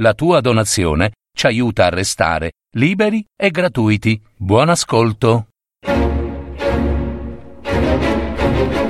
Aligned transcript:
La 0.00 0.12
tua 0.12 0.42
donazione 0.42 1.12
ci 1.34 1.46
aiuta 1.46 1.86
a 1.86 1.88
restare 1.88 2.52
liberi 2.74 3.24
e 3.34 3.50
gratuiti. 3.50 4.22
Buon 4.36 4.68
ascolto. 4.68 5.46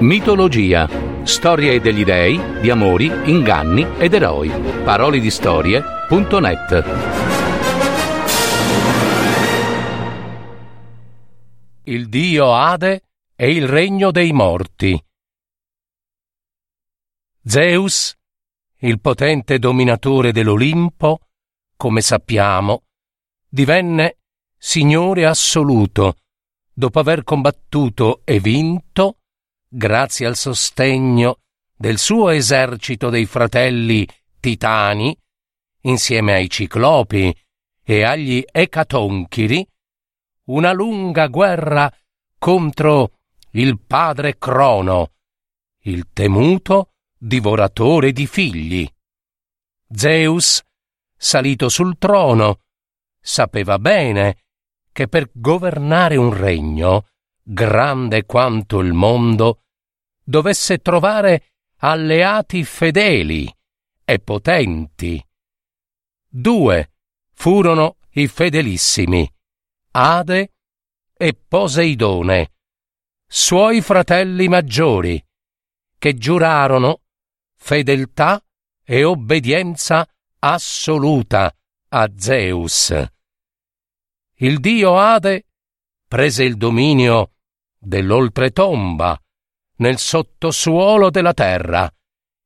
Mitologia. 0.00 0.88
Storie 1.22 1.80
degli 1.80 2.02
dei, 2.02 2.60
di 2.60 2.70
amori, 2.70 3.06
inganni 3.30 3.86
ed 3.98 4.14
eroi. 4.14 4.50
Parole 4.82 5.20
di 5.20 5.30
storie.net. 5.30 6.84
Il 11.84 12.08
dio 12.08 12.52
Ade 12.52 13.02
e 13.36 13.52
il 13.52 13.68
regno 13.68 14.10
dei 14.10 14.32
morti. 14.32 15.00
Zeus 17.44 18.12
il 18.80 19.00
potente 19.00 19.58
dominatore 19.58 20.32
dell'Olimpo, 20.32 21.20
come 21.76 22.00
sappiamo, 22.00 22.82
divenne 23.48 24.18
signore 24.56 25.24
assoluto 25.24 26.16
dopo 26.72 26.98
aver 26.98 27.24
combattuto 27.24 28.20
e 28.24 28.38
vinto, 28.38 29.20
grazie 29.66 30.26
al 30.26 30.36
sostegno 30.36 31.38
del 31.74 31.98
suo 31.98 32.28
esercito 32.30 33.08
dei 33.08 33.24
fratelli 33.24 34.06
titani, 34.40 35.16
insieme 35.82 36.34
ai 36.34 36.50
ciclopi 36.50 37.34
e 37.82 38.02
agli 38.02 38.44
ecatonchiri, 38.50 39.66
una 40.44 40.72
lunga 40.72 41.28
guerra 41.28 41.90
contro 42.38 43.12
il 43.52 43.80
padre 43.80 44.36
Crono, 44.36 45.12
il 45.84 46.08
temuto 46.12 46.90
divoratore 47.26 48.12
di 48.12 48.26
figli. 48.26 48.88
Zeus, 49.88 50.62
salito 51.16 51.68
sul 51.68 51.98
trono, 51.98 52.60
sapeva 53.20 53.80
bene 53.80 54.44
che 54.92 55.08
per 55.08 55.30
governare 55.32 56.16
un 56.16 56.32
regno, 56.32 57.08
grande 57.42 58.24
quanto 58.24 58.78
il 58.78 58.92
mondo, 58.92 59.64
dovesse 60.22 60.78
trovare 60.78 61.54
alleati 61.78 62.64
fedeli 62.64 63.52
e 64.04 64.18
potenti. 64.20 65.22
Due 66.28 66.92
furono 67.32 67.96
i 68.12 68.28
fedelissimi, 68.28 69.28
Ade 69.90 70.52
e 71.12 71.34
Poseidone, 71.34 72.52
suoi 73.26 73.80
fratelli 73.80 74.46
maggiori, 74.46 75.22
che 75.98 76.14
giurarono 76.14 77.00
fedeltà 77.66 78.40
e 78.84 79.02
obbedienza 79.02 80.08
assoluta 80.38 81.52
a 81.88 82.12
Zeus. 82.16 82.94
Il 84.34 84.60
dio 84.60 84.96
Ade 84.96 85.46
prese 86.06 86.44
il 86.44 86.56
dominio 86.56 87.32
dell'oltretomba 87.76 89.20
nel 89.78 89.98
sottosuolo 89.98 91.10
della 91.10 91.34
terra 91.34 91.92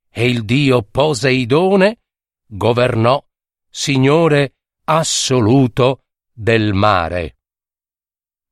e 0.09 0.27
il 0.27 0.47
dio 0.47 0.81
Poseidone 0.85 1.99
governò 2.47 3.23
signore 3.69 4.55
assoluto 4.85 6.07
del 6.33 6.73
mare. 6.73 7.37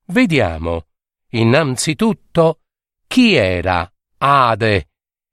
Vediamo 0.05 0.85
innanzitutto 1.29 2.61
chi 3.07 3.33
era 3.33 3.91
Ade 4.17 4.89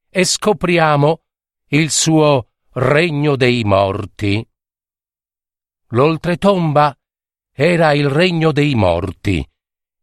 e 0.09 0.25
scopriamo 0.25 1.21
il 1.71 1.91
suo 1.91 2.53
regno 2.75 3.35
dei 3.35 3.65
morti. 3.65 4.47
L'oltretomba 5.89 6.97
era 7.53 7.93
il 7.93 8.09
regno 8.09 8.53
dei 8.53 8.75
morti 8.75 9.45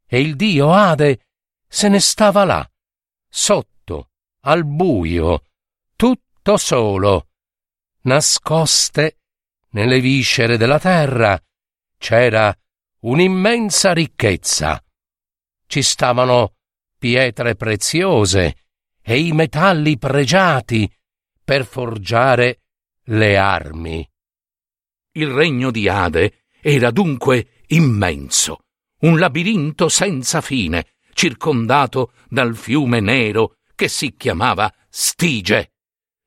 e 0.06 0.20
il 0.20 0.36
dio 0.36 0.74
Ade 0.74 1.28
se 1.68 1.88
ne 1.88 2.00
stava 2.00 2.44
là, 2.44 2.70
sotto, 3.30 4.10
al 4.42 4.66
buio, 4.66 5.44
tutto 5.96 6.58
solo. 6.58 7.30
Nascoste 8.02 9.20
nelle 9.70 10.02
viscere 10.02 10.58
della 10.58 10.80
terra 10.80 11.42
c'era 11.98 12.54
un'immensa 13.00 13.94
ricchezza. 13.94 14.84
Ci 15.66 15.82
stavano 15.82 16.56
pietre 16.98 17.56
preziose 17.56 18.68
e 19.02 19.20
i 19.20 19.32
metalli 19.32 19.98
pregiati 19.98 20.92
per 21.44 21.66
forgiare 21.66 22.62
le 23.06 23.38
armi. 23.38 24.08
Il 25.14 25.28
regno 25.28 25.72
di 25.72 25.88
Ade 25.88 26.46
era 26.62 26.92
dunque 26.92 27.62
immenso, 27.68 28.66
un 29.02 29.20
labirinto 29.20 29.90
senza 29.90 30.42
fine, 30.42 30.88
circondato 31.14 32.14
dal 32.30 32.56
fiume 32.56 33.00
nero 33.00 33.58
che 33.76 33.88
si 33.88 34.16
chiamava 34.16 34.74
Stige. 34.90 35.74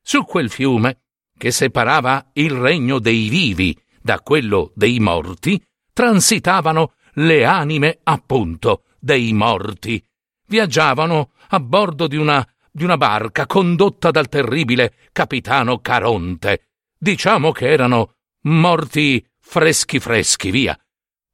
Su 0.03 0.25
quel 0.25 0.51
fiume, 0.51 1.03
che 1.37 1.51
separava 1.51 2.31
il 2.35 2.51
regno 2.51 2.99
dei 2.99 3.29
vivi 3.29 3.77
da 4.01 4.21
quello 4.21 4.73
dei 4.75 5.01
morti, 5.01 5.61
transitavano 5.93 6.95
le 7.15 7.45
anime, 7.45 8.01
appunto, 8.05 8.85
dei 9.01 9.33
morti. 9.33 10.03
Viaggiavano 10.47 11.33
a 11.49 11.61
bordo 11.61 12.07
di 12.07 12.17
una 12.17 12.47
di 12.77 12.85
una 12.85 12.99
barca 12.99 13.47
condotta 13.47 14.11
dal 14.11 14.29
terribile 14.29 14.97
capitano 15.11 15.79
Caronte. 15.79 16.73
Diciamo 16.99 17.51
che 17.51 17.71
erano 17.71 18.17
morti 18.43 19.27
freschi 19.41 19.99
freschi, 19.99 20.51
via. 20.51 20.79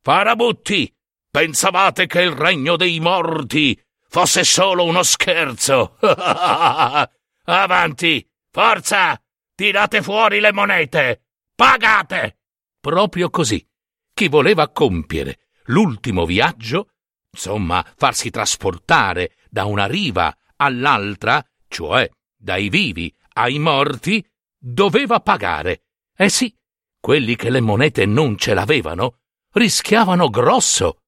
Farabutti! 0.02 0.94
Pensavate 1.28 2.06
che 2.06 2.20
il 2.20 2.30
regno 2.30 2.76
dei 2.76 3.00
morti 3.00 3.76
fosse 4.08 4.44
solo 4.44 4.84
uno 4.84 5.02
scherzo? 5.02 5.96
Avanti! 7.44 8.24
Forza! 8.48 9.20
Tirate 9.52 10.00
fuori 10.00 10.38
le 10.38 10.52
monete! 10.52 11.24
Pagate! 11.56 12.38
Proprio 12.78 13.30
così. 13.30 13.66
Chi 14.14 14.28
voleva 14.28 14.68
compiere 14.68 15.48
l'ultimo 15.64 16.24
viaggio, 16.24 16.90
insomma, 17.32 17.84
farsi 17.96 18.30
trasportare 18.30 19.34
da 19.50 19.64
una 19.64 19.86
riva 19.86 20.32
all'altra, 20.56 21.44
cioè 21.68 22.08
dai 22.36 22.68
vivi 22.68 23.14
ai 23.34 23.58
morti, 23.58 24.24
doveva 24.58 25.20
pagare. 25.20 25.84
Eh 26.16 26.28
sì, 26.28 26.54
quelli 27.00 27.36
che 27.36 27.50
le 27.50 27.60
monete 27.60 28.06
non 28.06 28.36
ce 28.36 28.54
l'avevano 28.54 29.18
rischiavano 29.52 30.28
grosso. 30.28 31.02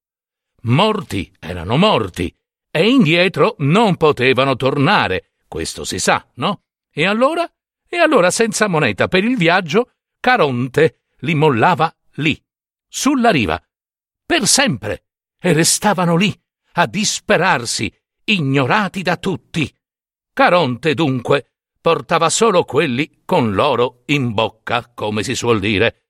Morti 0.63 1.33
erano 1.39 1.77
morti 1.77 2.33
e 2.71 2.89
indietro 2.89 3.55
non 3.59 3.95
potevano 3.95 4.55
tornare, 4.55 5.33
questo 5.47 5.83
si 5.83 5.99
sa, 5.99 6.25
no? 6.35 6.63
E 6.91 7.05
allora? 7.05 7.49
E 7.87 7.97
allora 7.97 8.31
senza 8.31 8.67
moneta 8.67 9.07
per 9.07 9.23
il 9.23 9.37
viaggio, 9.37 9.91
Caronte 10.19 11.03
li 11.19 11.35
mollava 11.35 11.93
lì, 12.15 12.41
sulla 12.87 13.29
riva, 13.29 13.61
per 14.25 14.47
sempre, 14.47 15.05
e 15.39 15.53
restavano 15.53 16.15
lì, 16.15 16.37
a 16.73 16.87
disperarsi 16.87 17.93
ignorati 18.25 19.01
da 19.01 19.17
tutti. 19.17 19.71
Caronte, 20.33 20.93
dunque, 20.93 21.51
portava 21.79 22.29
solo 22.29 22.63
quelli 22.63 23.21
con 23.25 23.53
l'oro 23.53 24.03
in 24.07 24.33
bocca, 24.33 24.91
come 24.93 25.23
si 25.23 25.35
suol 25.35 25.59
dire. 25.59 26.07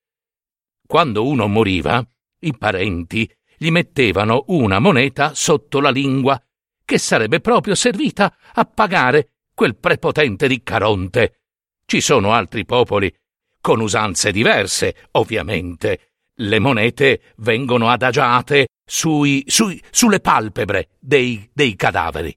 Quando 0.88 1.28
uno 1.28 1.48
moriva, 1.48 2.06
i 2.40 2.58
parenti 2.58 3.30
gli 3.58 3.70
mettevano 3.70 4.46
una 4.48 4.80
moneta 4.80 5.34
sotto 5.34 5.80
la 5.80 5.90
lingua, 5.90 6.42
che 6.84 6.98
sarebbe 6.98 7.40
proprio 7.40 7.76
servita 7.76 8.36
a 8.54 8.66
pagare 8.66 9.32
quel 9.54 9.76
prepotente 9.76 10.48
di 10.48 10.62
Caronte. 10.62 11.42
Ci 11.86 12.02
sono 12.02 12.34
altri 12.34 12.66
popoli 12.66 13.14
con 13.60 13.80
usanze 13.80 14.32
diverse, 14.32 15.08
ovviamente. 15.12 16.15
Le 16.38 16.60
monete 16.60 17.34
vengono 17.38 17.90
adagiate 17.90 18.68
sui, 18.86 19.44
sui, 19.48 19.82
sulle 19.90 20.20
palpebre 20.20 20.90
dei, 21.00 21.50
dei 21.54 21.76
cadaveri. 21.76 22.36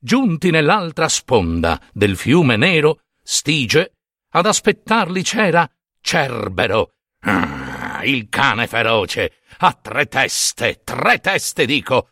Giunti 0.00 0.50
nell'altra 0.50 1.08
sponda 1.08 1.80
del 1.92 2.16
fiume 2.16 2.56
nero, 2.56 3.00
Stige, 3.22 3.92
ad 4.30 4.46
aspettarli 4.46 5.22
c'era 5.22 5.68
Cerbero, 6.00 6.94
ah, 7.20 8.00
il 8.04 8.28
cane 8.28 8.66
feroce, 8.66 9.40
a 9.58 9.72
tre 9.72 10.06
teste, 10.06 10.82
tre 10.82 11.20
teste 11.20 11.64
dico. 11.64 12.10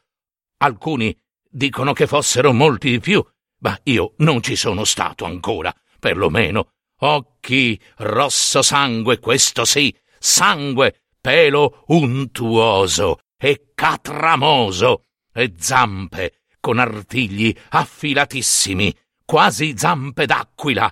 Alcuni 0.59 1.17
dicono 1.49 1.93
che 1.93 2.07
fossero 2.07 2.53
molti 2.53 2.91
di 2.91 3.01
più, 3.01 3.25
ma 3.61 3.79
io 3.85 4.15
non 4.19 4.43
ci 4.43 4.57
sono 4.57 4.85
stato 4.85 5.25
ancora, 5.25 5.75
perlomeno. 5.99 6.71
Occhi, 7.01 7.81
rosso 7.97 8.63
sangue, 8.63 9.19
questo 9.19 9.65
sì, 9.65 9.95
sangue, 10.19 11.06
pelo 11.27 11.83
untuoso, 11.89 13.19
e 13.37 13.73
catramoso, 13.75 15.07
e 15.35 15.55
zampe 15.59 16.43
con 16.61 16.79
artigli 16.79 17.53
affilatissimi, 17.71 18.97
quasi 19.25 19.77
zampe 19.77 20.25
d'aquila. 20.25 20.89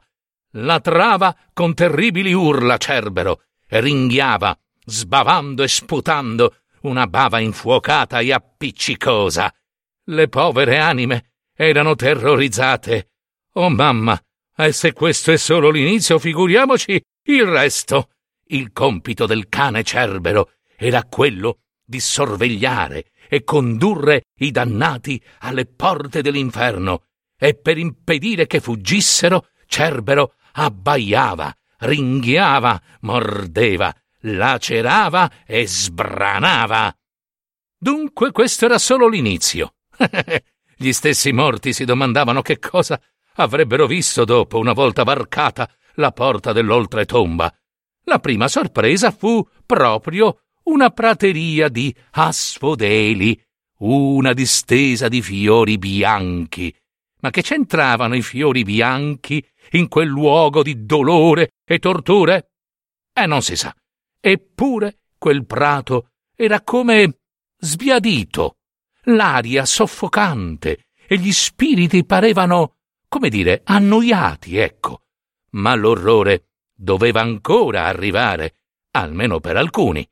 La 0.56 0.81
trava 0.81 1.36
con 1.52 1.72
terribili 1.72 2.32
urla 2.32 2.78
Cerbero, 2.78 3.42
ringhiava, 3.69 4.58
sbavando 4.84 5.62
e 5.62 5.69
sputando 5.69 6.56
una 6.81 7.06
bava 7.06 7.38
infuocata 7.38 8.19
e 8.19 8.32
appiccicosa. 8.32 9.54
Le 10.06 10.28
povere 10.28 10.81
anime 10.81 11.34
erano 11.54 11.94
terrorizzate. 11.94 13.10
Oh 13.52 13.70
mamma, 13.70 14.20
e 14.56 14.72
se 14.72 14.92
questo 14.94 15.31
è 15.31 15.36
solo 15.36 15.70
l'inizio, 15.70 16.19
figuriamoci 16.19 17.00
il 17.26 17.44
resto. 17.44 18.08
Il 18.55 18.71
compito 18.73 19.27
del 19.27 19.49
cane 19.49 19.83
cerbero 19.83 20.53
era 20.77 21.03
quello 21.03 21.62
di 21.85 21.99
sorvegliare 21.99 23.11
e 23.29 23.43
condurre 23.43 24.27
i 24.37 24.53
dannati 24.53 25.21
alle 25.41 25.67
porte 25.67 26.23
dell'inferno, 26.23 27.03
e 27.37 27.55
per 27.56 27.79
impedire 27.79 28.47
che 28.47 28.61
fuggissero, 28.61 29.49
Cerbero 29.67 30.35
abbaiava, 30.53 31.53
ringhiava, 31.79 32.81
mordeva, 33.01 33.93
lacerava 34.21 35.29
e 35.45 35.67
sbranava. 35.67 36.97
Dunque 37.77 38.31
questo 38.31 38.67
era 38.67 38.79
solo 38.79 39.09
l'inizio. 39.09 39.75
Gli 40.77 40.93
stessi 40.93 41.33
morti 41.33 41.73
si 41.73 41.85
domandavano 41.85 42.41
che 42.41 42.61
cosa 42.61 43.01
avrebbero 43.35 43.89
visto 43.89 44.25
dopo 44.25 44.59
una 44.59 44.75
volta 44.75 45.03
varcata 45.03 45.69
la 45.95 46.12
porta 46.12 46.53
dell'oltretomba. 46.53 47.53
La 48.05 48.19
prima 48.19 48.49
sorpresa 48.49 49.11
fu 49.11 49.47
proprio 49.65 50.41
una 50.65 50.91
prateria 50.91 51.69
di 51.69 51.95
asfodeli, 52.11 53.41
una 53.79 54.33
distesa 54.33 55.09
di 55.09 55.23
fiori 55.23 55.79
bianchi. 55.79 56.75
Ma 57.21 57.31
che 57.31 57.43
c'entravano 57.43 58.15
i 58.15 58.23
fiori 58.23 58.62
bianchi 58.62 59.45
in 59.73 59.89
quel 59.89 60.09
luogo 60.09 60.62
di 60.62 60.85
dolore 60.85 61.53
e 61.65 61.79
torture? 61.79 62.51
E 63.12 63.27
non 63.27 63.43
si 63.43 63.56
sa. 63.56 63.75
Eppure 64.21 64.99
quel 65.17 65.47
prato 65.47 66.11
era 66.35 66.61
come 66.61 67.21
sbiadito, 67.56 68.56
l'aria 69.05 69.65
soffocante 69.65 70.87
e 71.06 71.19
gli 71.19 71.33
spiriti 71.33 72.05
parevano, 72.05 72.77
come 73.09 73.31
dire, 73.31 73.62
annoiati, 73.65 74.56
ecco. 74.56 75.03
Ma 75.53 75.75
l'orrore 75.75 76.49
doveva 76.75 77.21
ancora 77.21 77.85
arrivare, 77.85 78.56
almeno 78.93 79.41
per 79.41 79.56
alcuni. 79.56 80.06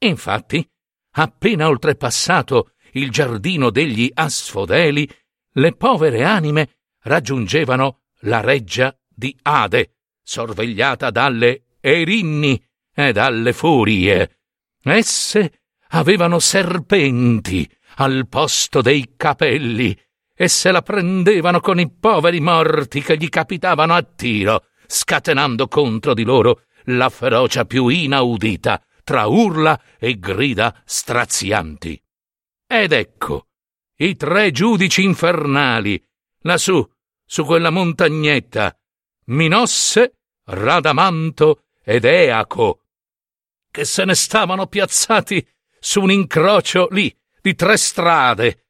Infatti, 0.00 0.66
appena 1.12 1.68
oltrepassato 1.68 2.72
il 2.92 3.10
giardino 3.10 3.70
degli 3.70 4.10
asfodeli, 4.12 5.08
le 5.52 5.72
povere 5.74 6.24
anime 6.24 6.76
raggiungevano 7.02 8.02
la 8.22 8.40
reggia 8.40 8.96
di 9.08 9.36
Ade, 9.42 9.96
sorvegliata 10.22 11.10
dalle 11.10 11.64
erinni 11.80 12.62
e 12.94 13.12
dalle 13.12 13.52
furie. 13.52 14.38
Esse 14.82 15.60
avevano 15.88 16.38
serpenti 16.38 17.68
al 17.96 18.26
posto 18.28 18.80
dei 18.80 19.14
capelli 19.16 19.98
e 20.34 20.48
se 20.48 20.70
la 20.70 20.82
prendevano 20.82 21.60
con 21.60 21.80
i 21.80 21.90
poveri 21.90 22.40
morti 22.40 23.00
che 23.00 23.16
gli 23.16 23.28
capitavano 23.28 23.94
a 23.94 24.02
tiro, 24.02 24.66
scatenando 24.90 25.68
contro 25.68 26.14
di 26.14 26.24
loro 26.24 26.62
la 26.84 27.10
ferocia 27.10 27.66
più 27.66 27.88
inaudita 27.88 28.82
tra 29.04 29.26
urla 29.26 29.80
e 29.98 30.18
grida 30.18 30.82
strazianti. 30.84 32.02
Ed 32.66 32.92
ecco 32.92 33.48
i 33.96 34.16
tre 34.16 34.50
giudici 34.50 35.02
infernali, 35.02 36.02
lassù, 36.42 36.86
su 37.24 37.44
quella 37.44 37.70
montagnetta, 37.70 38.74
Minosse, 39.26 40.14
Radamanto 40.44 41.64
ed 41.82 42.04
Eaco, 42.04 42.84
che 43.70 43.84
se 43.84 44.04
ne 44.04 44.14
stavano 44.14 44.66
piazzati 44.66 45.46
su 45.78 46.00
un 46.00 46.10
incrocio 46.10 46.88
lì 46.90 47.14
di 47.40 47.54
tre 47.54 47.76
strade. 47.76 48.66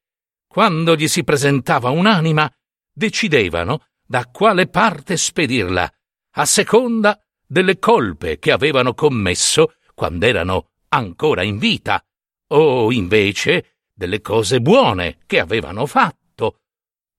Quando 0.47 0.97
gli 0.97 1.07
si 1.07 1.23
presentava 1.23 1.91
un'anima, 1.91 2.51
decidevano 2.91 3.87
da 4.05 4.25
quale 4.27 4.67
parte 4.67 5.17
spedirla, 5.17 5.93
a 6.39 6.45
seconda 6.45 7.21
delle 7.45 7.81
colpe 7.81 8.39
che 8.39 8.53
avevano 8.53 8.95
commesso 8.95 9.75
quando 9.93 10.25
erano 10.25 10.71
ancora 10.91 11.43
in 11.43 11.59
vita, 11.59 12.03
o 12.51 12.93
invece 12.93 13.79
delle 13.93 14.21
cose 14.21 14.61
buone 14.61 15.19
che 15.27 15.41
avevano 15.41 15.85
fatto. 15.87 16.61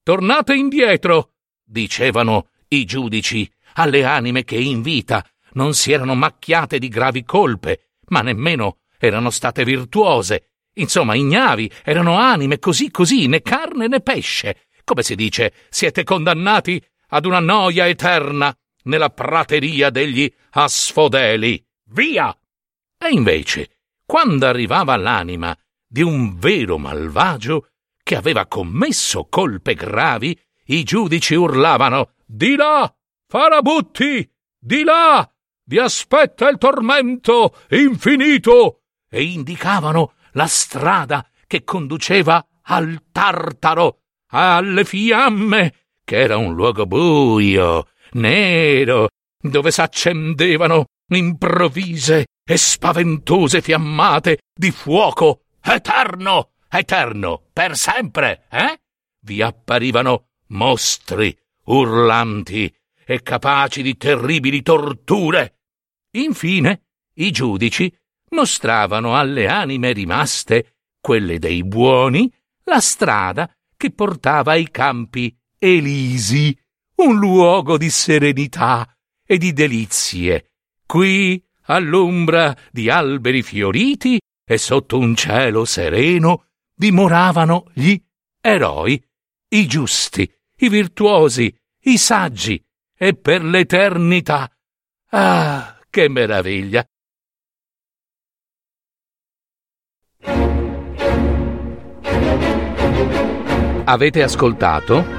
Tornate 0.03 0.55
indietro, 0.55 1.33
dicevano 1.61 2.47
i 2.69 2.85
giudici 2.85 3.49
alle 3.73 4.05
anime 4.05 4.45
che 4.45 4.55
in 4.55 4.81
vita 4.81 5.25
non 5.53 5.73
si 5.73 5.91
erano 5.91 6.15
macchiate 6.15 6.79
di 6.79 6.87
gravi 6.87 7.25
colpe, 7.25 7.95
ma 8.07 8.21
nemmeno 8.21 8.77
erano 8.97 9.31
state 9.31 9.65
virtuose. 9.65 10.51
Insomma, 10.75 11.15
ignavi, 11.15 11.69
erano 11.83 12.15
anime 12.15 12.57
così 12.57 12.89
così, 12.89 13.27
né 13.27 13.41
carne 13.41 13.87
né 13.87 13.99
pesce. 13.99 14.67
Come 14.85 15.03
si 15.03 15.15
dice, 15.15 15.53
siete 15.67 16.05
condannati 16.05 16.81
ad 17.09 17.25
una 17.25 17.39
noia 17.39 17.85
eterna 17.85 18.55
nella 18.83 19.09
prateria 19.09 19.89
degli 19.89 20.31
asfodeli. 20.51 21.63
Via! 21.91 22.35
E 22.97 23.09
invece, 23.09 23.69
quando 24.05 24.45
arrivava 24.45 24.95
l'anima 24.95 25.57
di 25.87 26.01
un 26.01 26.37
vero 26.37 26.77
malvagio 26.77 27.69
che 28.03 28.15
aveva 28.15 28.45
commesso 28.45 29.27
colpe 29.29 29.73
gravi, 29.73 30.39
i 30.65 30.83
giudici 30.83 31.35
urlavano 31.35 32.13
Di 32.25 32.55
là, 32.55 32.93
farabutti! 33.27 34.29
Di 34.57 34.83
là! 34.83 35.29
Vi 35.63 35.77
aspetta 35.77 36.49
il 36.49 36.57
tormento 36.57 37.55
infinito! 37.69 38.79
e 39.09 39.23
indicavano 39.23 40.13
la 40.33 40.45
strada 40.45 41.27
che 41.47 41.63
conduceva 41.63 42.45
al 42.63 43.05
Tartaro, 43.11 44.01
alle 44.27 44.85
fiamme, 44.85 45.73
che 46.03 46.17
era 46.17 46.37
un 46.37 46.53
luogo 46.53 46.85
buio, 46.85 47.87
nero, 48.13 49.09
dove 49.41 49.71
s'accendevano 49.71 50.85
improvvise 51.11 52.25
e 52.43 52.57
spaventose 52.57 53.61
fiammate 53.61 54.39
di 54.53 54.71
fuoco 54.71 55.43
eterno, 55.61 56.51
eterno, 56.69 57.43
per 57.51 57.75
sempre, 57.75 58.45
eh? 58.49 58.79
Vi 59.21 59.41
apparivano 59.41 60.29
mostri 60.47 61.35
urlanti 61.65 62.73
e 63.05 63.21
capaci 63.21 63.81
di 63.81 63.97
terribili 63.97 64.61
torture. 64.61 65.59
Infine, 66.11 66.83
i 67.15 67.31
giudici 67.31 67.93
mostravano 68.31 69.17
alle 69.17 69.47
anime 69.47 69.91
rimaste, 69.91 70.77
quelle 70.99 71.39
dei 71.39 71.63
buoni, 71.63 72.31
la 72.63 72.79
strada 72.79 73.51
che 73.75 73.91
portava 73.91 74.51
ai 74.51 74.69
campi 74.69 75.35
Elisi, 75.57 76.57
un 76.99 77.17
luogo 77.17 77.77
di 77.77 77.89
serenità 77.89 78.87
e 79.25 79.37
di 79.37 79.53
delizie 79.53 80.49
Qui, 80.89 81.41
all'ombra 81.65 82.57
di 82.71 82.89
alberi 82.89 83.43
fioriti 83.43 84.19
e 84.43 84.57
sotto 84.57 84.97
un 84.97 85.15
cielo 85.15 85.63
sereno, 85.63 86.47
dimoravano 86.73 87.69
gli 87.73 87.95
eroi, 88.41 88.99
i 89.49 89.67
giusti, 89.67 90.27
i 90.57 90.67
virtuosi, 90.67 91.55
i 91.81 91.97
saggi, 91.99 92.59
e 92.97 93.13
per 93.13 93.43
l'eternità. 93.43 94.51
Ah, 95.11 95.77
che 95.91 96.09
meraviglia! 96.09 96.83
Avete 103.85 104.23
ascoltato 104.23 105.18